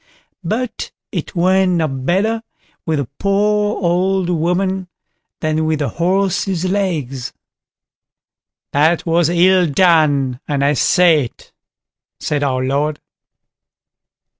But 0.43 0.89
it 1.11 1.35
went 1.35 1.73
no 1.73 1.87
better 1.87 2.41
with 2.87 2.97
the 2.97 3.07
poor 3.19 3.79
old 3.83 4.31
woman 4.31 4.87
than 5.41 5.65
with 5.67 5.77
the 5.77 5.89
horse's 5.89 6.65
legs. 6.65 7.31
"That 8.73 9.05
was 9.05 9.29
ill 9.29 9.67
done, 9.69 10.39
and 10.47 10.65
I 10.65 10.73
say 10.73 11.25
it", 11.25 11.51
said 12.19 12.41
our 12.41 12.63
Lord. 12.63 12.99